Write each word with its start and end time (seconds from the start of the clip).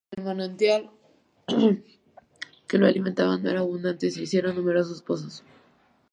Como 0.15 0.31
el 0.31 0.35
manantial 0.37 0.89
que 1.45 2.77
lo 2.79 2.87
alimentaba 2.87 3.37
no 3.37 3.47
era 3.51 3.59
abundante, 3.59 4.09
se 4.09 4.23
hicieron 4.23 4.55
numerosos 4.55 4.99
pozos. 5.03 5.43